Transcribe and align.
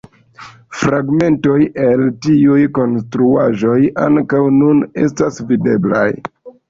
Fragmentoj 0.83 1.57
el 1.89 2.01
tiuj 2.25 2.57
konstruaĵoj 2.77 3.77
ankaŭ 4.07 4.41
nun 4.59 4.83
estas 5.07 5.39
videblaj. 5.53 6.09